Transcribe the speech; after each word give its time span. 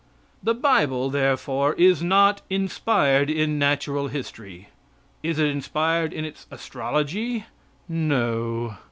The 0.41 0.55
Bible, 0.55 1.11
therefore, 1.11 1.75
is 1.75 2.01
not 2.01 2.41
inspired 2.49 3.29
in 3.29 3.59
natural 3.59 4.07
history. 4.07 4.69
Is 5.21 5.37
it 5.37 5.45
inspired 5.49 6.11
in 6.11 6.25
its 6.25 6.47
astrology? 6.49 7.45
No. 7.87 8.77